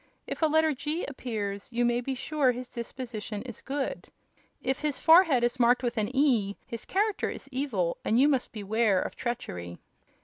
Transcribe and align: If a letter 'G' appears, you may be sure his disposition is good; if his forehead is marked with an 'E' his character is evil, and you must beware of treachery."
If 0.25 0.41
a 0.41 0.47
letter 0.47 0.73
'G' 0.73 1.05
appears, 1.05 1.71
you 1.71 1.85
may 1.85 2.01
be 2.01 2.15
sure 2.15 2.51
his 2.53 2.69
disposition 2.69 3.43
is 3.43 3.61
good; 3.61 4.07
if 4.59 4.79
his 4.79 4.99
forehead 4.99 5.43
is 5.43 5.59
marked 5.59 5.83
with 5.83 5.95
an 5.95 6.09
'E' 6.11 6.55
his 6.65 6.85
character 6.85 7.29
is 7.29 7.47
evil, 7.51 7.97
and 8.03 8.19
you 8.19 8.27
must 8.27 8.51
beware 8.51 8.99
of 8.99 9.15
treachery." 9.15 9.77